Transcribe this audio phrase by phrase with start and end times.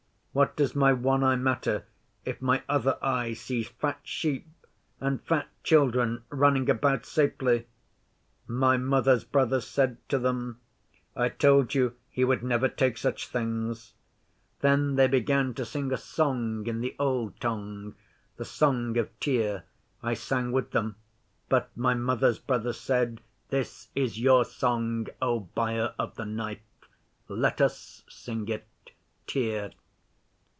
[0.33, 1.83] What does my one eye matter
[2.23, 4.47] if my other eye sees fat sheep
[5.01, 7.67] and fat children running about safely?"
[8.47, 10.61] My Mother's brother said to them,
[11.17, 13.91] "I told you he would never take such things."
[14.61, 17.95] Then they began to sing a song in the Old Tongue
[18.37, 19.65] The Song of Tyr.
[20.01, 20.95] I sang with them,
[21.49, 26.61] but my Mother's brother said, "This is your song, O Buyer of the Knife.
[27.27, 28.65] Let us sing it,
[29.27, 29.71] Tyr."